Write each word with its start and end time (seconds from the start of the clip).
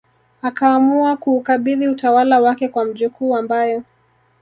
akaamua 0.41 1.17
kuukabidhi 1.17 1.87
utawala 1.87 2.39
wake 2.39 2.67
kwa 2.67 2.85
mjukuu 2.85 3.35
ambaye 3.37 3.81